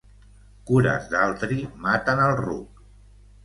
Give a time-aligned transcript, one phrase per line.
[0.69, 2.85] Cures d'altri maten el ruc.